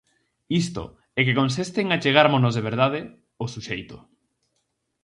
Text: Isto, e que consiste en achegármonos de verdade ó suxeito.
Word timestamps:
Isto, 0.63 0.83
e 1.17 1.19
que 1.25 1.37
consiste 1.41 1.79
en 1.81 1.89
achegármonos 1.95 2.53
de 2.55 2.65
verdade 2.69 2.99
ó 3.43 3.45
suxeito. 3.53 3.97